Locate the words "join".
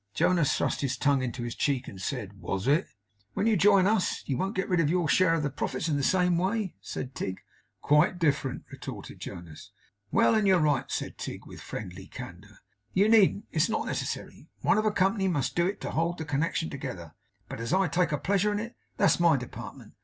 3.55-3.85